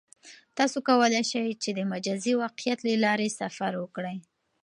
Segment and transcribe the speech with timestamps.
[0.57, 4.17] تاسو کولای شئ چې د مجازی واقعیت له لارې سفر وکړئ.